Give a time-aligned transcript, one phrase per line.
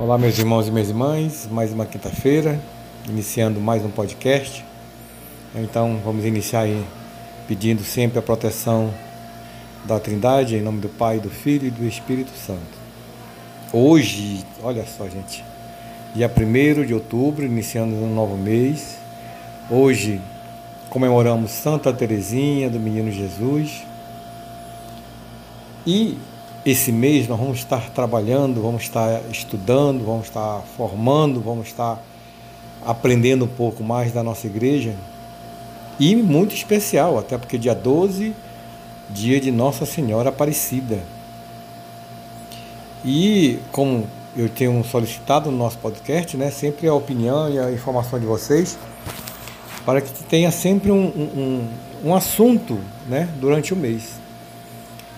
[0.00, 2.60] Olá, meus irmãos e minhas irmãs, mais uma quinta-feira,
[3.08, 4.64] iniciando mais um podcast.
[5.52, 6.86] Então, vamos iniciar aí
[7.48, 8.94] pedindo sempre a proteção
[9.86, 12.78] da Trindade, em nome do Pai, do Filho e do Espírito Santo.
[13.72, 15.44] Hoje, olha só, gente,
[16.14, 18.98] dia 1 de outubro, iniciando um novo mês.
[19.68, 20.20] Hoje
[20.88, 23.82] comemoramos Santa Teresinha do Menino Jesus.
[25.84, 26.16] E
[26.70, 31.98] esse mês nós vamos estar trabalhando, vamos estar estudando, vamos estar formando, vamos estar
[32.84, 34.94] aprendendo um pouco mais da nossa igreja.
[35.98, 38.34] E muito especial, até porque dia 12,
[39.08, 41.02] dia de Nossa Senhora Aparecida.
[43.02, 44.06] E como
[44.36, 48.78] eu tenho solicitado no nosso podcast, né, sempre a opinião e a informação de vocês,
[49.86, 51.68] para que tenha sempre um, um,
[52.04, 52.78] um assunto
[53.08, 54.17] né, durante o mês.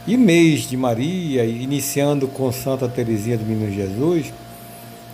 [0.07, 4.33] E mês de Maria, iniciando com Santa Teresinha do Menino Jesus,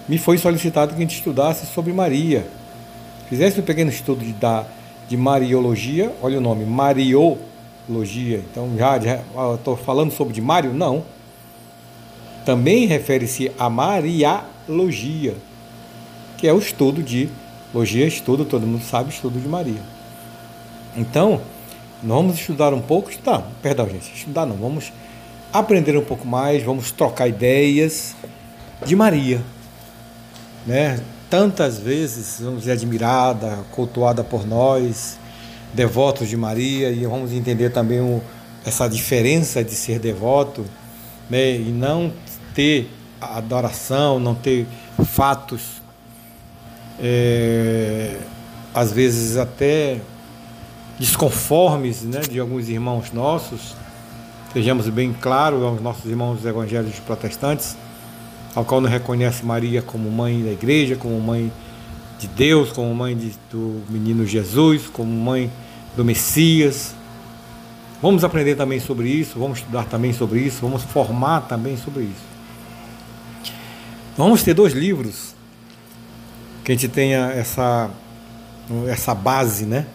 [0.08, 2.47] me foi solicitado que a gente estudasse sobre Maria.
[3.28, 4.64] Fizesse um pequeno estudo de, da,
[5.08, 8.38] de Mariologia, olha o nome, Mariologia.
[8.50, 8.96] Então já
[9.55, 10.72] estou falando sobre de Mário?
[10.72, 11.02] Não.
[12.44, 15.34] Também refere-se a Marialogia,
[16.39, 17.28] que é o estudo de
[17.74, 19.80] logia, estudo, todo mundo sabe, estudo de Maria.
[20.96, 21.41] Então,
[22.02, 24.92] nós vamos estudar um pouco, tá, perdão, gente, estudar não, vamos
[25.52, 28.14] aprender um pouco mais, vamos trocar ideias
[28.84, 29.42] de Maria,
[30.67, 31.00] né?
[31.30, 35.19] Tantas vezes vamos dizer admirada, cultuada por nós,
[35.72, 38.22] devotos de Maria, e vamos entender também o,
[38.64, 40.64] essa diferença de ser devoto,
[41.30, 41.56] né?
[41.56, 42.12] E não
[42.55, 44.67] ter adoração, não ter
[45.05, 45.83] fatos,
[47.00, 48.17] é,
[48.74, 50.00] às vezes até
[50.98, 53.75] desconformes né, de alguns irmãos nossos,
[54.52, 57.77] sejamos bem claros aos nossos irmãos evangélicos protestantes,
[58.55, 61.52] ao qual não reconhece Maria como mãe da igreja, como mãe
[62.19, 65.50] de Deus, como mãe de, do menino Jesus, como mãe
[65.94, 66.95] do Messias.
[68.01, 72.36] Vamos aprender também sobre isso, vamos estudar também sobre isso, vamos formar também sobre isso.
[74.17, 75.34] Vamos ter dois livros
[76.64, 77.90] que a gente tenha essa,
[78.89, 79.86] essa base, né?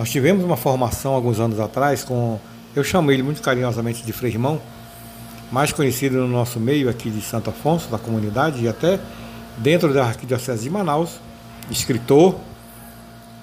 [0.00, 2.40] Nós tivemos uma formação alguns anos atrás com,
[2.74, 4.58] eu chamo ele muito carinhosamente de Frei Irmão,
[5.52, 8.98] mais conhecido no nosso meio aqui de Santo Afonso, da comunidade, e até
[9.58, 11.20] dentro da Arquidiocese de Manaus,
[11.70, 12.34] escritor,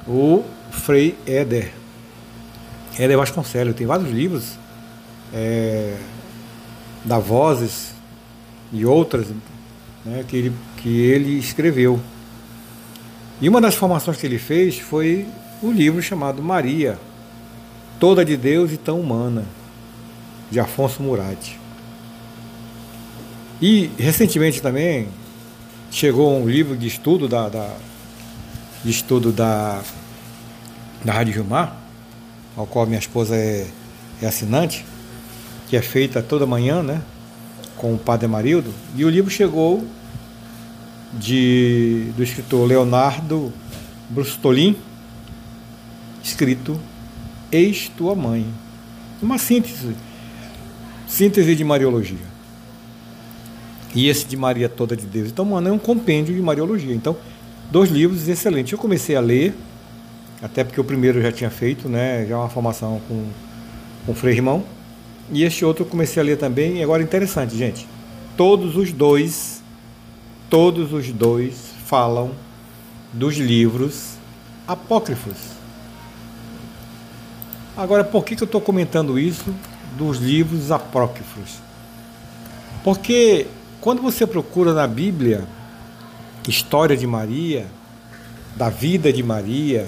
[0.07, 1.72] o Frei Éder.
[2.97, 4.57] Éder Vasconcelos, tem vários livros
[5.31, 5.96] é,
[7.06, 7.91] da Vozes
[8.73, 9.28] e outras
[10.03, 12.00] né, que, ele, que ele escreveu.
[13.40, 15.28] E uma das formações que ele fez foi
[15.62, 17.00] o livro chamado Maria,
[18.00, 19.45] toda de Deus e tão humana,
[20.51, 21.56] de Afonso Murat.
[23.62, 25.07] E recentemente também
[25.90, 27.75] chegou um livro de estudo da, da
[28.84, 29.81] de estudo da,
[31.03, 31.75] da Rádio Gilmar,
[32.56, 33.67] ao qual minha esposa é,
[34.22, 34.85] é assinante,
[35.67, 37.01] que é feita toda manhã, né,
[37.75, 39.84] com o Padre Marildo, e o livro chegou
[41.13, 43.51] de, do escritor Leonardo
[44.09, 44.78] Brustolin,
[46.28, 46.78] escrito
[47.52, 48.46] Eis tua mãe.
[49.22, 49.96] Uma síntese,
[51.08, 52.38] síntese de Mariologia.
[53.96, 55.30] E esse de Maria Toda de Deus.
[55.30, 56.94] Então, mano, é um compêndio de Mariologia.
[56.94, 57.16] Então,
[57.72, 58.74] dois livros excelentes.
[58.74, 59.56] Eu comecei a ler,
[60.42, 62.26] até porque o primeiro eu já tinha feito, né?
[62.28, 63.26] Já uma formação com,
[64.06, 64.64] com o Frei Irmão.
[65.32, 66.78] E este outro eu comecei a ler também.
[66.78, 67.88] E agora interessante, gente.
[68.36, 69.64] Todos os dois,
[70.50, 72.32] todos os dois falam
[73.14, 74.18] dos livros
[74.68, 75.56] apócrifos.
[77.78, 79.54] Agora, por que, que eu estou comentando isso
[79.96, 81.60] dos livros apócrifos?
[82.84, 83.46] Porque
[83.80, 85.48] quando você procura na Bíblia
[86.48, 87.68] história de Maria,
[88.56, 89.88] da vida de Maria,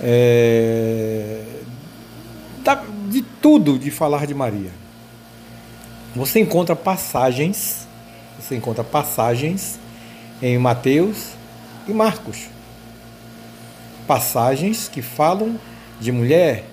[0.00, 1.44] é,
[2.64, 4.72] da, de tudo de falar de Maria,
[6.16, 7.86] você encontra passagens,
[8.40, 9.78] você encontra passagens
[10.42, 11.28] em Mateus
[11.86, 12.48] e Marcos.
[14.04, 15.60] Passagens que falam
[16.00, 16.64] de mulher,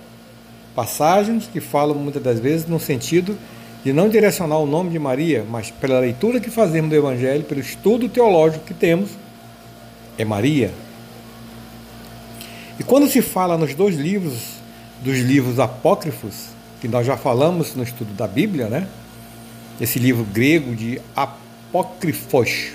[0.74, 3.36] passagens que falam muitas das vezes no sentido
[3.84, 7.60] de não direcionar o nome de Maria, mas pela leitura que fazemos do Evangelho, pelo
[7.60, 9.10] estudo teológico que temos,
[10.16, 10.72] é Maria.
[12.78, 14.54] E quando se fala nos dois livros,
[15.02, 16.46] dos livros apócrifos,
[16.80, 18.88] que nós já falamos no estudo da Bíblia, né?
[19.80, 22.72] Esse livro grego de apócrifos,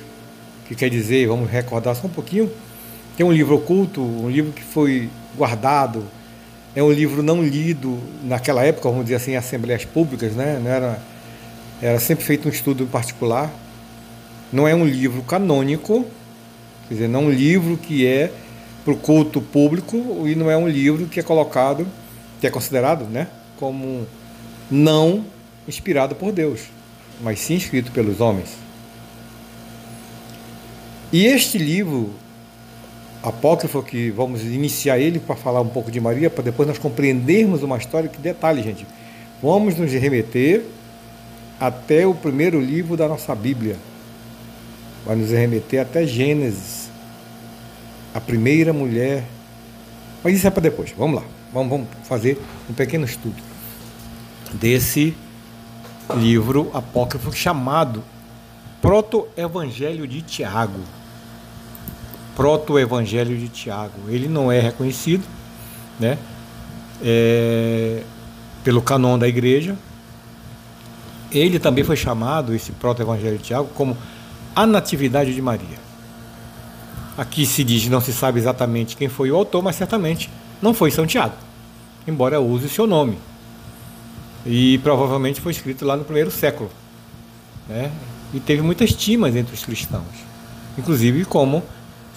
[0.68, 2.52] que quer dizer, vamos recordar só um pouquinho,
[3.18, 6.06] tem um livro oculto, um livro que foi guardado,
[6.76, 10.60] é um livro não lido naquela época, vamos dizer assim, em assembleias públicas, né?
[10.64, 11.02] Não era,
[11.82, 13.52] era sempre feito um estudo particular.
[14.52, 16.06] não é um livro canônico,
[16.88, 18.32] quer dizer, não é um livro que é
[18.84, 21.86] para o culto público e não é um livro que é colocado,
[22.40, 23.28] que é considerado, né,
[23.58, 24.08] como
[24.72, 25.26] não
[25.68, 26.62] inspirado por Deus,
[27.22, 28.50] mas sim escrito pelos homens.
[31.12, 32.14] E este livro
[33.22, 37.64] apócrifo que vamos iniciar ele para falar um pouco de Maria, para depois nós compreendermos
[37.64, 38.86] uma história que detalhe, gente.
[39.42, 40.64] Vamos nos remeter
[41.60, 43.76] até o primeiro livro da nossa Bíblia.
[45.06, 46.90] Vai nos remeter até Gênesis.
[48.14, 49.24] A primeira mulher.
[50.24, 50.94] Mas isso é para depois.
[50.98, 51.28] Vamos lá.
[51.54, 52.40] Vamos, vamos fazer
[52.70, 53.42] um pequeno estudo
[54.54, 55.16] desse
[56.16, 58.04] livro apócrifo chamado
[58.82, 60.80] Proto-Evangelho de Tiago
[62.40, 64.00] proto-evangelho de Tiago.
[64.08, 65.26] Ele não é reconhecido
[66.00, 66.18] né,
[67.04, 68.02] é,
[68.64, 69.76] pelo canon da igreja.
[71.34, 73.98] Ele também foi chamado, esse proto-evangelho de Tiago, como
[74.56, 75.78] a Natividade de Maria.
[77.18, 80.30] Aqui se diz, não se sabe exatamente quem foi o autor, mas certamente
[80.62, 81.36] não foi São Tiago,
[82.08, 83.18] embora use o seu nome.
[84.46, 86.72] E provavelmente foi escrito lá no primeiro século.
[87.68, 87.92] Né?
[88.34, 90.06] E teve muitas estimas entre os cristãos,
[90.78, 91.62] inclusive como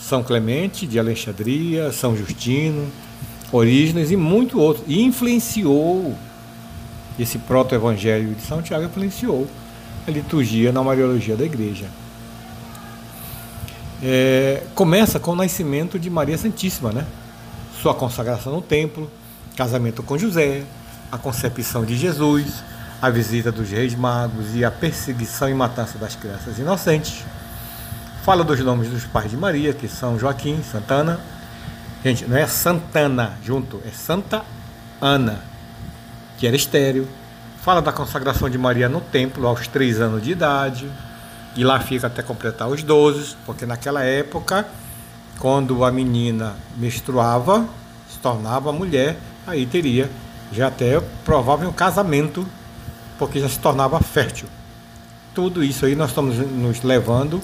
[0.02, 2.90] são Clemente de Alexandria, São Justino,
[3.52, 4.84] Orígenes e muito outros.
[4.88, 6.16] E influenciou
[7.18, 9.46] esse proto-evangelho de São Tiago, influenciou
[10.06, 11.86] a liturgia na Mariologia da Igreja.
[14.02, 17.06] É, começa com o nascimento de Maria Santíssima, né?
[17.80, 19.08] Sua consagração no templo,
[19.56, 20.64] casamento com José,
[21.12, 22.64] a concepção de Jesus,
[23.00, 27.24] a visita dos reis magos e a perseguição e matança das crianças inocentes.
[28.22, 31.18] Fala dos nomes dos pais de Maria, que são Joaquim, Santana.
[32.04, 34.44] Gente, não é Santana junto, é Santa
[35.00, 35.40] Ana,
[36.38, 37.08] que era estéreo.
[37.62, 40.88] Fala da consagração de Maria no templo aos três anos de idade.
[41.56, 44.68] E lá fica até completar os 12, porque naquela época,
[45.40, 47.66] quando a menina menstruava,
[48.08, 50.08] se tornava mulher, aí teria
[50.52, 52.46] já até provável um casamento,
[53.18, 54.46] porque já se tornava fértil.
[55.34, 57.42] Tudo isso aí nós estamos nos levando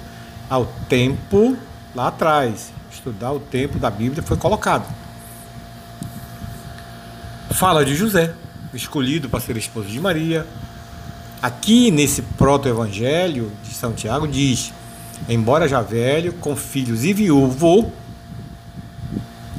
[0.48, 1.56] ao tempo
[1.94, 2.72] lá atrás.
[2.90, 4.86] Estudar o tempo da Bíblia foi colocado.
[7.50, 8.34] Fala de José,
[8.72, 10.46] escolhido para ser esposo de Maria.
[11.40, 14.72] Aqui nesse proto-evangelho de São Tiago diz:
[15.28, 17.92] embora já velho, com filhos e viúvo,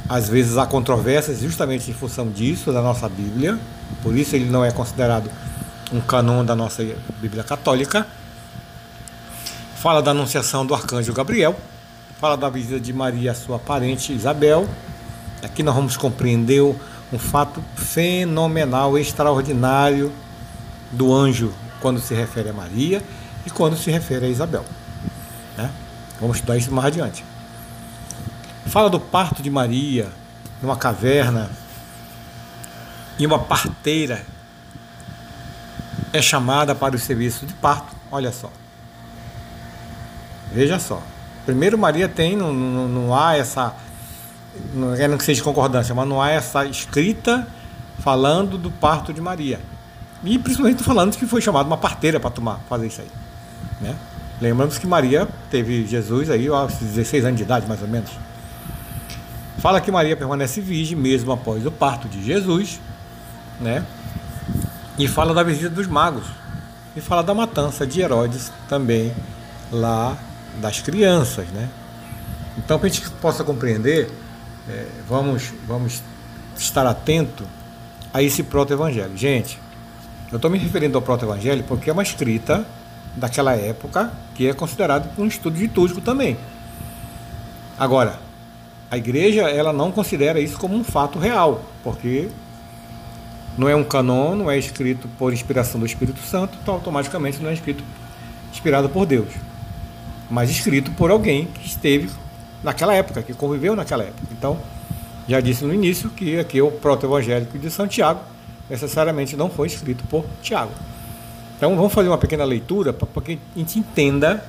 [0.07, 3.57] às vezes há controvérsias justamente em função disso da nossa Bíblia,
[4.01, 5.30] por isso ele não é considerado
[5.92, 6.85] um canon da nossa
[7.21, 8.06] Bíblia católica
[9.80, 11.58] fala da anunciação do arcanjo Gabriel,
[12.20, 14.68] fala da visita de Maria sua parente Isabel.
[15.42, 20.12] Aqui nós vamos compreender um fato fenomenal, extraordinário
[20.92, 23.02] do anjo quando se refere a Maria
[23.46, 24.66] e quando se refere a Isabel.
[25.56, 25.72] Né?
[26.20, 27.24] Vamos estudar isso mais adiante.
[28.66, 30.10] Fala do parto de Maria
[30.62, 31.50] numa caverna
[33.18, 34.26] e uma parteira
[36.12, 37.96] é chamada para o serviço de parto.
[38.12, 38.52] Olha só.
[40.51, 41.01] Veja só.
[41.46, 43.74] Primeiro, Maria tem, não, não, não há essa.
[44.74, 47.48] Não quero que seja concordância, mas não há essa escrita
[48.00, 49.60] falando do parto de Maria.
[50.24, 53.07] E principalmente falando que foi chamada uma parteira para tomar, fazer isso aí.
[53.80, 53.96] Né?
[54.42, 58.09] Lembramos que Maria teve Jesus aí aos 16 anos de idade, mais ou menos.
[59.59, 62.80] Fala que Maria permanece virgem mesmo após o parto de Jesus,
[63.59, 63.85] né?
[64.97, 66.26] E fala da visita dos magos.
[66.95, 69.14] E fala da matança de Herodes também
[69.71, 70.18] lá
[70.57, 71.69] das crianças, né?
[72.57, 74.09] Então, para a gente possa compreender,
[74.68, 76.03] é, vamos, vamos
[76.57, 77.45] estar atento
[78.13, 79.15] a esse proto-evangelho.
[79.15, 79.59] Gente,
[80.31, 82.65] eu estou me referindo ao proto-evangelho porque é uma escrita
[83.15, 86.37] daquela época que é considerado um estudo litúrgico também.
[87.77, 88.19] Agora,
[88.91, 92.29] a igreja ela não considera isso como um fato real, porque
[93.57, 97.49] não é um canon, não é escrito por inspiração do Espírito Santo, então automaticamente não
[97.49, 97.83] é escrito
[98.51, 99.29] inspirado por Deus
[100.30, 102.09] mas escrito por alguém que esteve
[102.64, 104.28] naquela época, que conviveu naquela época.
[104.31, 104.59] Então,
[105.28, 108.21] já disse no início que aqui o proto-evangélico de Santiago
[108.69, 110.71] necessariamente não foi escrito por Tiago.
[111.57, 114.44] Então, vamos fazer uma pequena leitura para que a gente entenda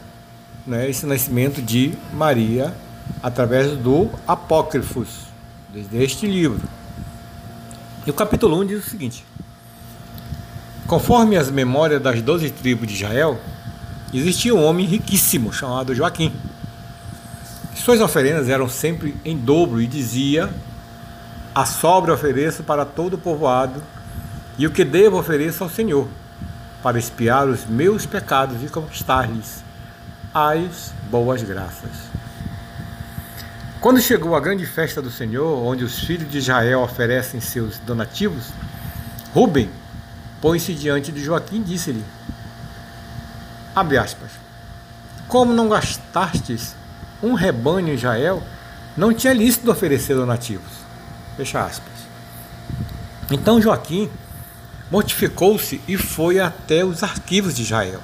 [0.67, 2.75] né, esse nascimento de Maria
[3.23, 5.09] através do Apócrifos,
[5.91, 6.61] deste livro.
[8.07, 9.25] E o capítulo 1 diz o seguinte:
[10.87, 13.39] Conforme as memórias das doze tribos de Israel,
[14.19, 16.33] existia um homem riquíssimo chamado Joaquim.
[17.75, 20.50] Suas oferendas eram sempre em dobro e dizia:
[21.55, 23.83] A sobra ofereço para todo o povoado,
[24.59, 26.09] e o que devo ofereço ao Senhor,
[26.83, 29.62] para espiar os meus pecados e conquistar-lhes
[30.35, 31.90] as boas graças.
[33.81, 38.49] Quando chegou a grande festa do Senhor, onde os filhos de Israel oferecem seus donativos,
[39.33, 39.71] Rubem
[40.40, 42.05] põe-se diante de Joaquim e disse-lhe:
[43.75, 44.31] Abre aspas.
[45.29, 46.75] Como não gastastes
[47.23, 48.43] um rebanho em Israel,
[48.97, 50.73] não tinha lícito oferecer donativos.
[51.37, 51.93] Fecha aspas.
[53.31, 54.11] Então Joaquim
[54.91, 58.00] mortificou-se e foi até os arquivos de Israel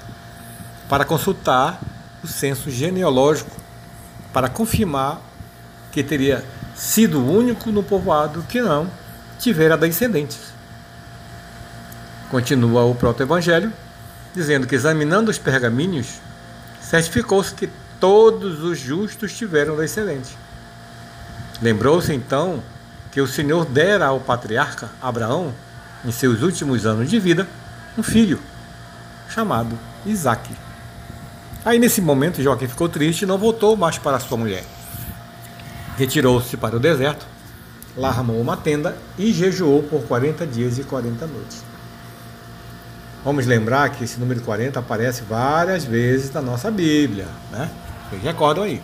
[0.88, 1.80] para consultar
[2.23, 3.56] o censo genealógico
[4.32, 5.20] para confirmar
[5.90, 6.44] que teria
[6.75, 8.88] sido o único no povoado que não
[9.38, 10.54] tivera descendentes.
[12.30, 13.73] Continua o proto-evangelho,
[14.37, 16.21] dizendo que examinando os pergaminhos,
[16.83, 20.37] certificou-se que todos os justos tiveram descendentes.
[21.62, 22.62] Lembrou-se então
[23.11, 25.55] que o Senhor dera ao patriarca Abraão,
[26.05, 27.49] em seus últimos anos de vida,
[27.97, 28.38] um filho
[29.31, 30.55] chamado Isaque.
[31.64, 34.64] Aí nesse momento Joaquim ficou triste e não voltou mais para sua mulher.
[35.97, 37.26] Retirou-se para o deserto,
[37.97, 41.65] lá armou uma tenda e jejuou por 40 dias e 40 noites.
[43.26, 47.68] Vamos lembrar que esse número 40 aparece várias vezes na nossa Bíblia, né?
[48.09, 48.80] Vocês recordam aí.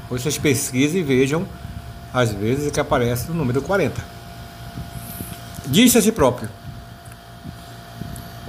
[0.00, 1.46] Depois vocês pesquisem e vejam
[2.10, 4.02] as vezes que aparece o número 40.
[5.66, 6.48] Disse a si próprio: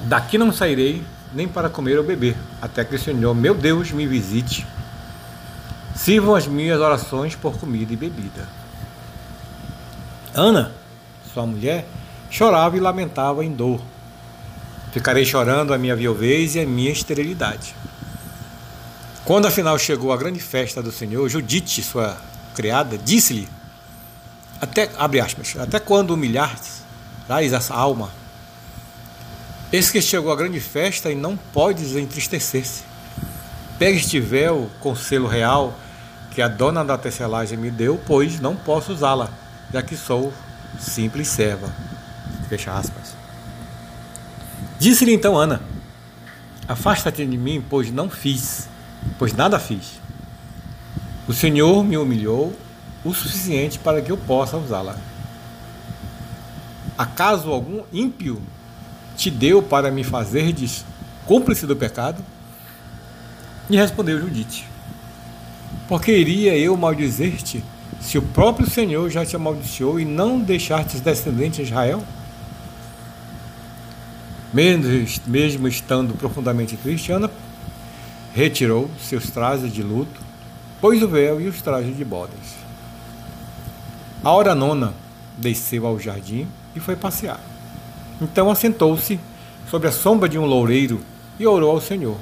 [0.03, 4.07] Daqui não sairei nem para comer ou beber, até que o Senhor, meu Deus, me
[4.07, 4.65] visite.
[5.93, 8.47] Sirvam as minhas orações por comida e bebida.
[10.33, 10.71] Ana,
[11.33, 11.85] sua mulher,
[12.29, 13.81] chorava e lamentava em dor.
[14.93, 17.75] Ficarei chorando a minha viuvez e a minha esterilidade.
[19.25, 22.17] Quando afinal chegou a grande festa do Senhor, Judite, sua
[22.55, 23.49] criada, disse-lhe:
[24.61, 26.69] até, abre aspas, até quando humilhaste,
[27.27, 28.11] traz essa alma
[29.73, 32.83] Eis que chegou a grande festa e não podes entristecer-se.
[33.79, 35.73] Pega este véu com selo real
[36.29, 39.31] que a dona da tecelagem me deu, pois não posso usá-la,
[39.73, 40.31] já que sou
[40.79, 41.73] simples serva.
[42.47, 43.02] Fecha aspas.
[44.79, 45.61] Disse-lhe então Ana:
[46.67, 48.67] Afasta-te de mim, pois não fiz,
[49.17, 49.99] pois nada fiz.
[51.27, 52.53] O Senhor me humilhou
[53.03, 54.97] o suficiente para que eu possa usá-la.
[56.97, 58.41] Acaso algum ímpio
[59.17, 60.85] te deu para me fazerdes
[61.25, 62.23] cúmplice do pecado?
[63.69, 64.67] E respondeu Judite:
[65.87, 67.63] Porque iria eu maldizer-te
[68.01, 72.03] se o próprio Senhor já te amaldiçoou e não deixastes descendente de Israel?
[74.53, 77.29] Mesmo, mesmo estando profundamente triste, Ana
[78.33, 80.21] retirou seus trajes de luto,
[80.79, 82.63] pôs o véu e os trajes de bodas.
[84.23, 84.93] A hora nona
[85.37, 87.39] desceu ao jardim e foi passear.
[88.21, 89.19] Então assentou-se
[89.69, 91.03] sobre a sombra de um loureiro
[91.39, 92.17] e orou ao Senhor.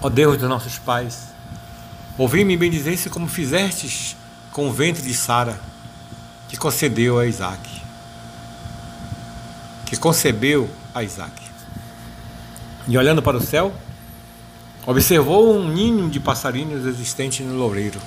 [0.00, 1.28] Ó Deus dos nossos pais,
[2.16, 4.16] ouvi-me bendizer-se como fizestes
[4.52, 5.60] com o ventre de Sara,
[6.48, 7.77] que concedeu a Isaac.
[9.88, 11.32] Que concebeu a Isaac.
[12.86, 13.72] E olhando para o céu,
[14.86, 17.98] observou um ninho de passarinhos existente no loureiro.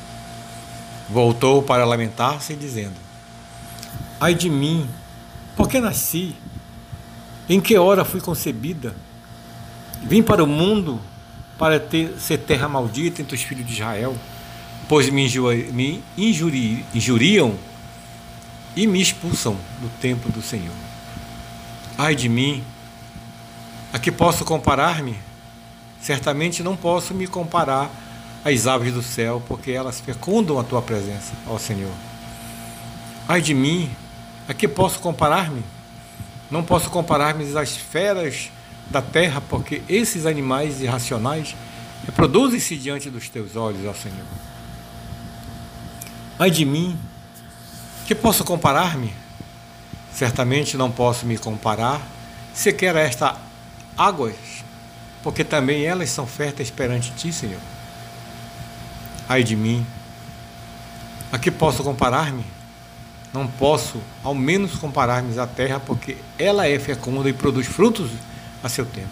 [1.09, 2.93] Voltou para lamentar-se, dizendo:
[4.19, 4.87] Ai de mim,
[5.55, 6.35] por que nasci?
[7.49, 8.95] Em que hora fui concebida?
[10.03, 11.01] Vim para o mundo
[11.57, 14.15] para ter, ser terra maldita entre os filhos de Israel,
[14.87, 15.27] pois me,
[15.71, 17.55] me injuri, injuriam
[18.75, 20.90] e me expulsam do templo do Senhor.
[22.03, 22.63] Ai de mim,
[23.93, 25.19] a que posso comparar-me?
[26.01, 27.91] Certamente não posso me comparar
[28.43, 31.93] às aves do céu, porque elas fecundam a tua presença, ó Senhor.
[33.27, 33.87] Ai de mim,
[34.49, 35.63] a que posso comparar-me?
[36.49, 38.49] Não posso comparar-me às feras
[38.89, 41.55] da terra, porque esses animais irracionais
[42.03, 44.25] reproduzem-se diante dos teus olhos, ó Senhor.
[46.39, 46.97] Ai de mim,
[48.07, 49.20] que posso comparar-me?
[50.13, 52.01] Certamente não posso me comparar
[52.53, 53.37] sequer a esta
[53.97, 54.35] águas,
[55.23, 57.59] porque também elas são férteis perante ti, Senhor.
[59.27, 59.85] Ai de mim,
[61.31, 62.43] a que posso comparar-me?
[63.33, 68.11] Não posso, ao menos, comparar-me à terra, porque ela é fecunda e produz frutos
[68.61, 69.07] a seu tempo.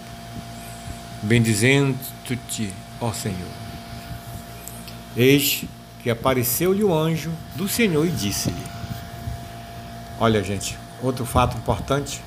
[1.24, 3.48] Bendizendo-te, ó Senhor.
[5.16, 5.64] Eis
[6.04, 8.64] que apareceu-lhe o anjo do Senhor e disse-lhe:
[10.20, 12.22] Olha, gente, outro fato importante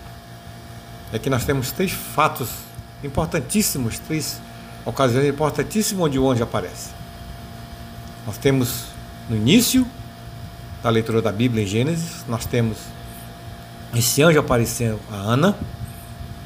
[1.12, 2.48] é que nós temos três fatos
[3.04, 4.40] importantíssimos, três
[4.84, 6.90] ocasiões importantíssimas onde o anjo aparece.
[8.26, 8.86] Nós temos
[9.28, 9.86] no início
[10.82, 12.78] da leitura da Bíblia em Gênesis, nós temos
[13.94, 15.56] esse anjo aparecendo a Ana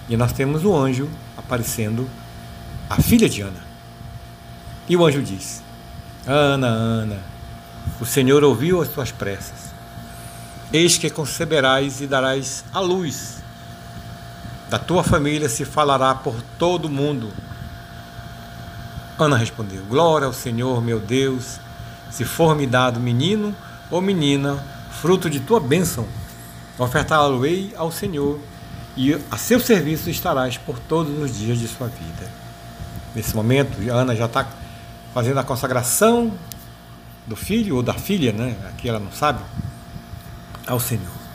[0.08, 2.08] e nós temos o anjo aparecendo
[2.90, 3.64] a filha de Ana.
[4.88, 5.62] E o anjo disse:
[6.26, 7.22] Ana, Ana,
[8.00, 9.75] o Senhor ouviu as tuas preces.
[10.76, 13.36] Eis que conceberás e darás a luz.
[14.68, 17.32] Da tua família se falará por todo o mundo.
[19.18, 21.58] Ana respondeu: Glória ao Senhor, meu Deus,
[22.10, 23.56] se for me dado menino
[23.90, 24.62] ou menina,
[25.00, 26.06] fruto de tua bênção,
[26.78, 28.38] ofertá-lo-ei ao Senhor
[28.98, 32.30] e a seu serviço estarás por todos os dias de sua vida.
[33.14, 34.46] Nesse momento, Ana já está
[35.14, 36.34] fazendo a consagração
[37.26, 38.54] do filho ou da filha, né?
[38.68, 39.40] Aqui ela não sabe,
[40.66, 41.26] ao Senhor.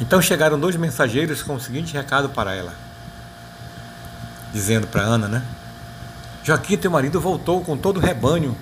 [0.00, 2.74] Então chegaram dois mensageiros com o seguinte recado para ela,
[4.52, 5.42] dizendo para Ana, né?
[6.42, 8.56] Joaquim, teu marido, voltou com todo o rebanho,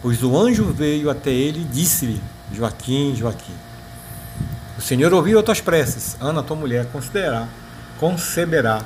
[0.00, 2.22] pois o anjo veio até ele e disse-lhe:
[2.52, 3.54] Joaquim, Joaquim,
[4.78, 6.16] o Senhor ouviu as tuas preces.
[6.20, 7.48] Ana, tua mulher, considerará,
[7.98, 8.82] conceberá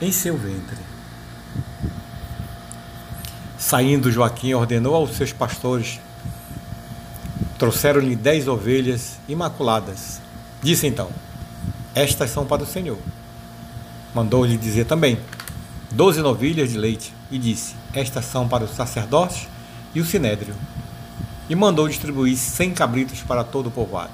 [0.00, 0.78] em seu ventre.
[3.58, 6.00] Saindo, Joaquim ordenou aos seus pastores:
[7.60, 10.18] trouxeram-lhe dez ovelhas imaculadas.
[10.62, 11.10] Disse então:
[11.94, 12.98] Estas são para o Senhor.
[14.14, 15.18] Mandou-lhe dizer também:
[15.90, 17.12] doze novilhas de leite.
[17.30, 19.46] E disse: Estas são para os sacerdotes
[19.94, 20.54] e o sinédrio.
[21.50, 24.10] E mandou distribuir cem cabritos para todo o povoado.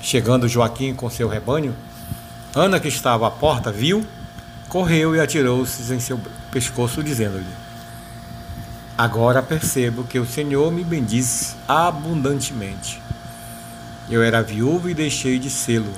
[0.00, 1.74] Chegando Joaquim com seu rebanho,
[2.54, 4.06] Ana, que estava à porta, viu,
[4.68, 6.20] correu e atirou-se em seu
[6.52, 7.67] pescoço, dizendo-lhe:
[8.98, 13.00] Agora percebo que o Senhor me bendiz abundantemente.
[14.10, 15.94] Eu era viúvo e deixei de sê-lo.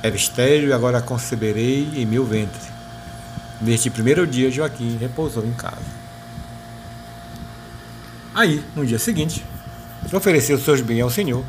[0.00, 2.60] Era estéril e agora conceberei em meu ventre.
[3.60, 5.82] Neste primeiro dia, Joaquim repousou em casa.
[8.32, 9.44] Aí, no dia seguinte,
[10.12, 11.44] ofereceu seus bens ao Senhor.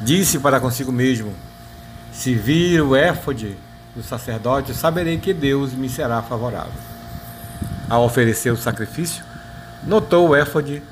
[0.00, 1.32] Disse para consigo mesmo:
[2.12, 3.56] Se vir o éfode
[3.94, 6.72] do sacerdote, saberei que Deus me será favorável.
[7.88, 9.24] Ao oferecer o sacrifício,
[9.84, 10.82] notou o éfode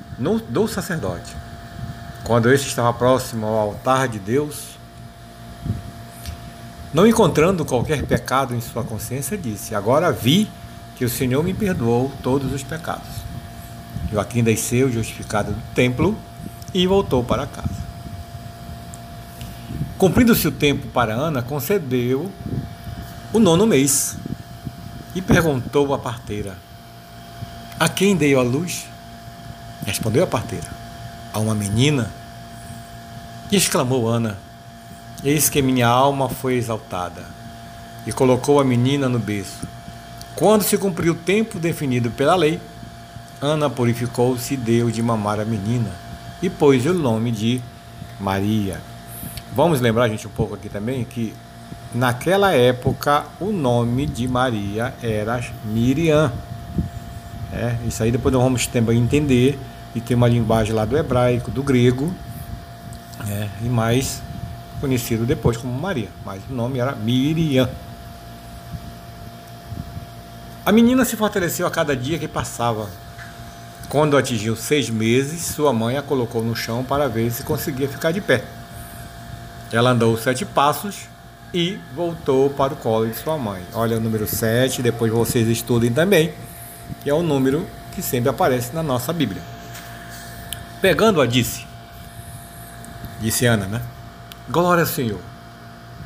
[0.48, 1.36] do sacerdote.
[2.24, 4.78] Quando este estava próximo ao altar de Deus,
[6.92, 10.50] não encontrando qualquer pecado em sua consciência, disse: Agora vi
[10.96, 13.08] que o Senhor me perdoou todos os pecados.
[14.12, 16.16] Joaquim desceu, justificado do templo,
[16.74, 17.80] e voltou para casa.
[19.96, 22.30] Cumprindo-se o tempo para Ana, concedeu
[23.32, 24.16] o nono mês
[25.14, 26.56] e perguntou à parteira:
[27.80, 28.86] a quem dei a luz?
[29.86, 30.68] Respondeu a parteira:
[31.32, 32.10] A uma menina.
[33.50, 34.36] E exclamou Ana:
[35.24, 37.24] Eis que minha alma foi exaltada.
[38.06, 39.66] E colocou a menina no berço.
[40.36, 42.60] Quando se cumpriu o tempo definido pela lei,
[43.40, 45.90] Ana purificou-se e deu de mamar a menina,
[46.42, 47.62] e pôs o nome de
[48.18, 48.80] Maria.
[49.54, 51.34] Vamos lembrar, gente, um pouco aqui também que
[51.94, 56.30] naquela época o nome de Maria era Miriam.
[57.52, 59.58] É, isso aí depois nós vamos também entender
[59.94, 62.14] e tem uma linguagem lá do hebraico, do grego,
[63.28, 64.22] é, e mais
[64.80, 67.68] conhecido depois como Maria, mas o nome era Miriam.
[70.64, 72.88] A menina se fortaleceu a cada dia que passava.
[73.88, 78.12] Quando atingiu seis meses, sua mãe a colocou no chão para ver se conseguia ficar
[78.12, 78.44] de pé.
[79.72, 81.08] Ela andou sete passos
[81.52, 83.62] e voltou para o colo de sua mãe.
[83.72, 86.32] Olha o número sete, depois vocês estudem também
[87.02, 89.42] que é o número que sempre aparece na nossa Bíblia.
[90.80, 91.66] Pegando-a, disse,
[93.20, 93.82] disse Ana, né?
[94.48, 95.20] Glória ao Senhor.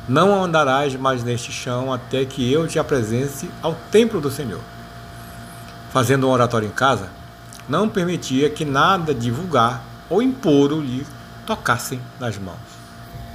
[0.07, 4.61] Não andarás mais neste chão até que eu te apresente ao templo do Senhor.
[5.91, 7.09] Fazendo um oratório em casa,
[7.67, 11.07] não permitia que nada divulgar ou impuro lhe
[11.45, 12.59] tocassem nas mãos.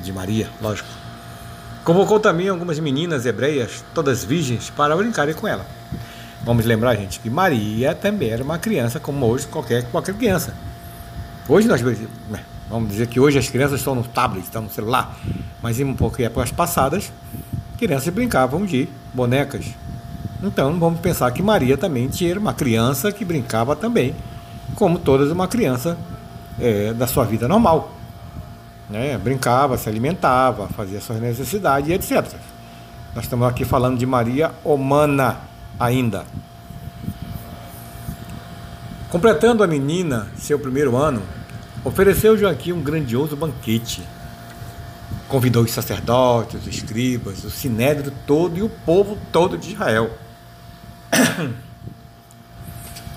[0.03, 0.88] De Maria, lógico.
[1.85, 5.66] Convocou também algumas meninas hebreias, todas virgens, para brincarem com ela.
[6.42, 10.55] Vamos lembrar, gente, que Maria também era uma criança, como hoje qualquer, qualquer criança.
[11.46, 15.16] Hoje nós né, vamos dizer que hoje as crianças estão no tablet, estão no celular,
[15.62, 17.12] mas em pouco épocas passadas,
[17.76, 19.66] crianças brincavam de bonecas.
[20.42, 24.14] Então vamos pensar que Maria também tinha uma criança que brincava também,
[24.74, 25.98] como todas uma criança
[26.59, 27.92] é, da sua vida normal.
[28.88, 29.18] Né?
[29.18, 32.26] Brincava, se alimentava, fazia suas necessidades e etc.
[33.14, 35.49] Nós estamos aqui falando de Maria humana
[35.81, 36.27] ainda.
[39.09, 41.23] Completando a menina seu primeiro ano,
[41.85, 44.03] ofereceu Joaquim um grandioso banquete.
[45.27, 50.11] Convidou os sacerdotes, os escribas, o sinédrio todo e o povo todo de Israel.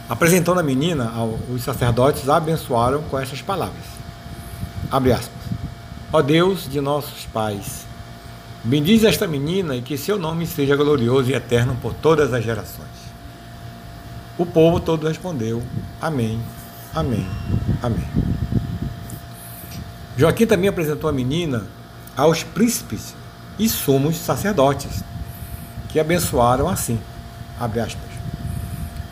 [0.09, 1.11] Apresentando a menina,
[1.49, 3.83] os sacerdotes a abençoaram com estas palavras.
[4.91, 5.43] Abre aspas.
[6.11, 7.85] Ó Deus de nossos pais,
[8.63, 12.87] Bendize esta menina e que seu nome seja glorioso e eterno por todas as gerações.
[14.37, 15.61] O povo todo respondeu:
[16.01, 16.39] Amém,
[16.95, 17.27] Amém,
[17.81, 18.07] Amém.
[20.15, 21.65] Joaquim também apresentou a menina
[22.15, 23.15] aos príncipes
[23.57, 25.03] e sumos sacerdotes,
[25.89, 26.99] que abençoaram assim.
[27.59, 28.13] Abre aspas.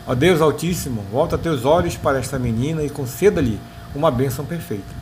[0.06, 3.60] Ó Deus Altíssimo, volta teus olhos para esta menina e conceda-lhe
[3.94, 4.94] uma bênção perfeita,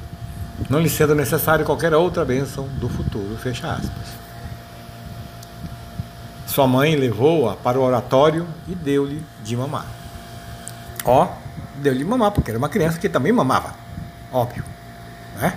[0.68, 3.36] não lhe sendo necessário qualquer outra bênção do futuro.
[3.36, 4.29] Fecha aspas.
[6.50, 9.86] Sua mãe levou-a para o oratório e deu-lhe de mamar.
[11.04, 11.28] Ó,
[11.76, 13.72] deu-lhe mamar, porque era uma criança que também mamava.
[14.32, 14.64] Óbvio.
[15.36, 15.56] Né?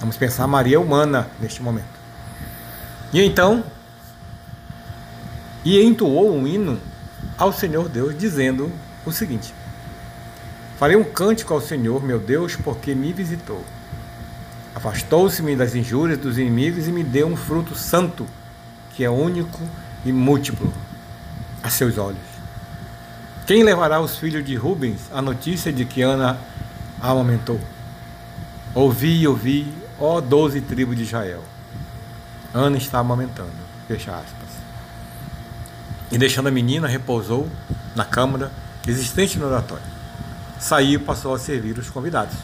[0.00, 1.84] Vamos pensar Maria humana neste momento.
[3.12, 3.62] E então,
[5.62, 6.80] e entoou um hino
[7.36, 8.72] ao Senhor Deus, dizendo
[9.04, 9.52] o seguinte:
[10.78, 13.62] Farei um cântico ao Senhor, meu Deus, porque me visitou.
[14.74, 18.26] Afastou-se-me das injúrias dos inimigos e me deu um fruto santo,
[18.94, 19.60] que é único
[20.04, 20.72] e múltiplo
[21.62, 22.18] a seus olhos.
[23.46, 26.38] Quem levará aos filhos de Rubens a notícia de que Ana
[27.00, 27.60] amamentou?
[28.74, 31.42] Ouvi, ouvi, ó doze tribos de Israel.
[32.52, 33.52] Ana está amamentando.
[33.86, 34.48] Fecha aspas.
[36.10, 37.48] E deixando a menina, repousou
[37.94, 38.50] na câmara
[38.86, 39.84] existente no oratório.
[40.58, 42.36] Saiu e passou a servir os convidados.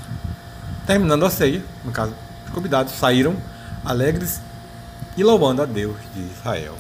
[0.87, 2.13] Terminando a ceia, no caso,
[2.47, 3.37] os convidados saíram
[3.85, 4.41] alegres
[5.17, 6.77] e louvando a Deus de Israel.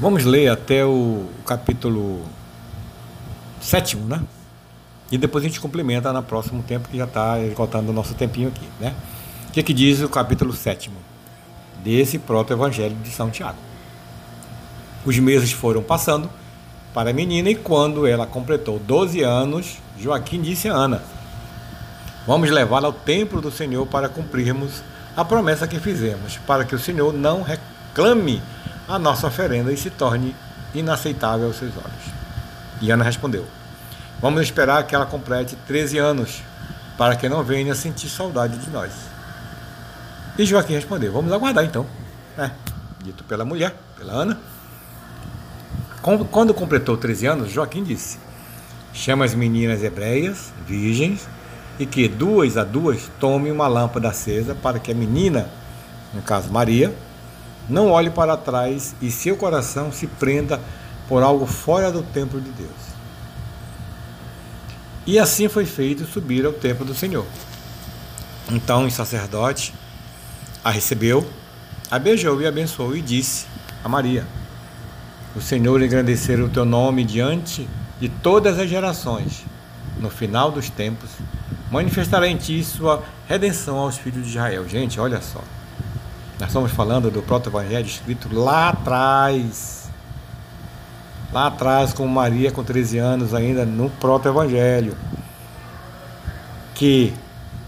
[0.00, 2.24] Vamos ler até o capítulo
[3.60, 4.22] sétimo, né?
[5.10, 8.48] E depois a gente complementa no próximo tempo, que já está esgotando o nosso tempinho
[8.48, 8.94] aqui, né?
[9.48, 10.96] O que, que diz o capítulo sétimo
[11.82, 13.58] desse proto-evangelho de São Tiago?
[15.04, 16.30] Os meses foram passando
[16.94, 21.02] para a menina e quando ela completou 12 anos, Joaquim disse a Ana:
[22.26, 24.82] Vamos levá-la ao templo do Senhor para cumprirmos
[25.16, 28.40] a promessa que fizemos, para que o Senhor não reclame
[28.90, 30.34] a nossa oferenda e se torne
[30.74, 32.12] inaceitável aos seus olhos.
[32.80, 33.46] E Ana respondeu:
[34.20, 36.42] Vamos esperar que ela complete 13 anos,
[36.98, 38.90] para que não venha sentir saudade de nós.
[40.36, 41.86] E Joaquim respondeu: Vamos aguardar então.
[42.36, 42.50] É,
[43.02, 44.38] dito pela mulher, pela Ana.
[46.02, 48.18] Quando completou 13 anos, Joaquim disse:
[48.92, 51.28] Chama as meninas hebreias, virgens,
[51.78, 55.48] e que duas a duas tomem uma lâmpada acesa para que a menina,
[56.12, 56.92] no caso Maria,
[57.70, 60.60] não olhe para trás e seu coração se prenda
[61.08, 62.90] por algo fora do templo de Deus.
[65.06, 67.26] E assim foi feito subir ao templo do Senhor.
[68.50, 69.72] Então o sacerdote
[70.64, 71.26] a recebeu,
[71.90, 73.46] a beijou e abençoou e disse
[73.82, 74.26] a Maria:
[75.34, 77.68] O Senhor engrandecer o teu nome diante
[78.00, 79.44] de todas as gerações.
[79.98, 81.10] No final dos tempos,
[81.70, 84.68] manifestará em ti sua redenção aos filhos de Israel.
[84.68, 85.42] Gente, olha só.
[86.40, 89.90] Nós estamos falando do proto-evangelho escrito lá atrás.
[91.30, 94.96] Lá atrás, com Maria com 13 anos, ainda no proto-evangelho.
[96.74, 97.12] Que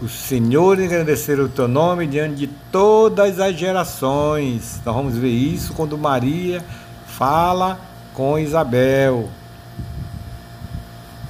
[0.01, 4.81] o Senhor engrandecer o teu nome diante de todas as gerações.
[4.83, 6.65] Nós vamos ver isso quando Maria
[7.05, 7.79] fala
[8.11, 9.29] com Isabel.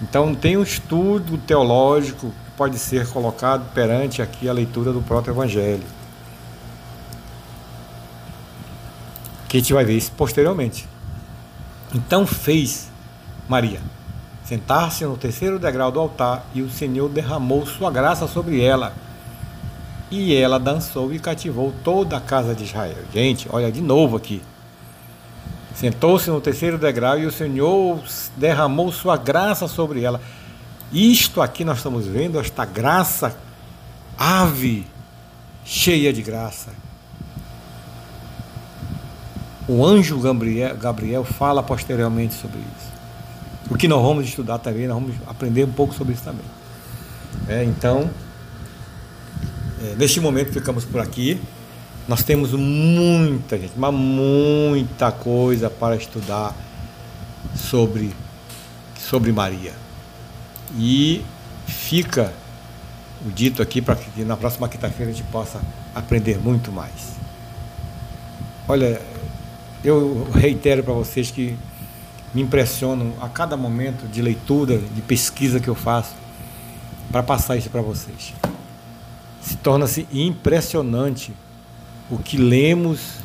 [0.01, 6.02] Então tem um estudo teológico que pode ser colocado perante aqui a leitura do proto-evangelho.
[9.53, 10.87] Que a gente vai ver isso posteriormente.
[11.93, 12.89] Então fez
[13.47, 13.79] Maria
[14.43, 18.95] sentar-se no terceiro degrau do altar e o Senhor derramou sua graça sobre ela.
[20.09, 22.97] E ela dançou e cativou toda a casa de Israel.
[23.13, 24.41] Gente, olha de novo aqui.
[25.75, 27.99] Sentou-se no terceiro degrau e o Senhor
[28.35, 30.19] derramou sua graça sobre ela.
[30.91, 33.37] Isto aqui nós estamos vendo, esta graça,
[34.17, 34.83] ave
[35.63, 36.71] cheia de graça,
[39.67, 42.93] o anjo Gabriel, Gabriel fala posteriormente sobre isso.
[43.69, 46.45] O que nós vamos estudar também, nós vamos aprender um pouco sobre isso também.
[47.47, 48.09] É, então,
[49.81, 51.39] é, neste momento ficamos por aqui.
[52.07, 56.53] Nós temos muita gente, mas muita coisa para estudar
[57.55, 58.13] sobre,
[58.97, 59.71] sobre Maria.
[60.75, 61.23] E
[61.65, 62.33] fica
[63.25, 65.61] o dito aqui para que na próxima quinta-feira a gente possa
[65.95, 67.13] aprender muito mais.
[68.67, 69.01] Olha,
[69.83, 71.57] eu reitero para vocês que
[72.33, 76.15] me impressionam a cada momento de leitura, de pesquisa que eu faço,
[77.11, 78.33] para passar isso para vocês.
[79.41, 81.33] Se torna-se impressionante
[82.09, 83.15] o que lemos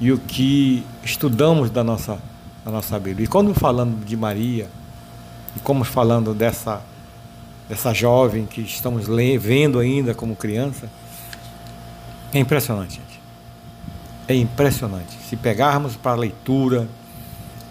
[0.00, 2.18] e o que estudamos da nossa,
[2.64, 3.24] da nossa Bíblia.
[3.24, 4.68] E quando falando de Maria,
[5.54, 6.82] e como falando dessa,
[7.68, 9.06] dessa jovem que estamos
[9.38, 10.88] vendo ainda como criança,
[12.32, 13.11] é impressionante.
[14.32, 15.16] É impressionante.
[15.28, 16.88] Se pegarmos para leitura,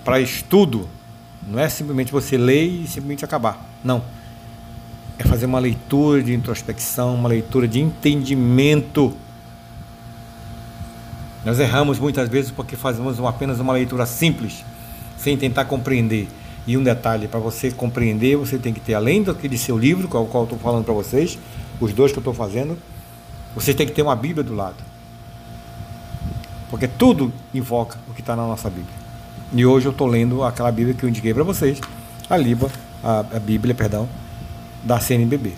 [0.04, 0.88] para estudo,
[1.48, 3.64] não é simplesmente você ler e simplesmente acabar.
[3.84, 4.04] Não.
[5.18, 9.16] É fazer uma leitura de introspecção, uma leitura de entendimento.
[11.44, 14.64] Nós erramos muitas vezes porque fazemos apenas uma leitura simples,
[15.18, 16.28] sem tentar compreender.
[16.68, 20.22] E um detalhe, para você compreender, você tem que ter, além daquele seu livro, com
[20.22, 21.38] o qual eu estou falando para vocês,
[21.80, 22.78] os dois que eu estou fazendo,
[23.56, 24.91] você tem que ter uma Bíblia do lado.
[26.72, 28.96] Porque tudo invoca o que está na nossa Bíblia.
[29.54, 31.82] E hoje eu estou lendo aquela Bíblia que eu indiquei para vocês,
[32.30, 32.72] a, Liba,
[33.04, 34.08] a, a Bíblia, perdão,
[34.82, 35.52] da CNBB.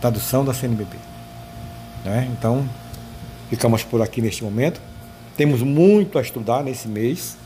[0.00, 0.96] Tradução da CNBB.
[2.02, 2.28] Né?
[2.32, 2.66] Então,
[3.50, 4.80] ficamos por aqui neste momento.
[5.36, 7.36] Temos muito a estudar nesse mês.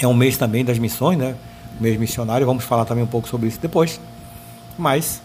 [0.00, 1.36] É um mês também das missões, né?
[1.80, 2.44] Mês missionário.
[2.44, 4.00] Vamos falar também um pouco sobre isso depois.
[4.76, 5.22] Mas,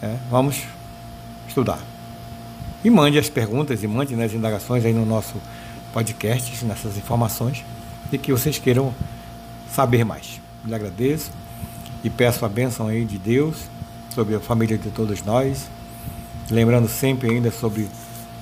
[0.00, 0.62] é, vamos
[1.46, 1.78] estudar.
[2.82, 5.34] E mande as perguntas e mande né, as indagações aí no nosso
[5.92, 7.64] podcast, nessas informações,
[8.12, 8.94] e que vocês queiram
[9.70, 10.40] saber mais.
[10.64, 11.30] Lhe agradeço
[12.02, 13.56] e peço a bênção aí de Deus
[14.14, 15.66] sobre a família de todos nós,
[16.50, 17.88] lembrando sempre ainda sobre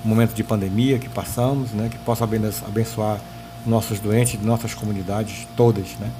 [0.04, 3.20] o momento de pandemia que passamos, né, que possa abençoar
[3.66, 6.10] nossos doentes, nossas comunidades todas, né?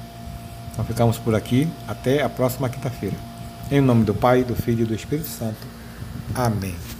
[0.71, 3.15] Então ficamos por aqui, até a próxima quinta-feira.
[3.71, 5.65] Em nome do Pai, do Filho e do Espírito Santo.
[6.35, 6.96] Amém.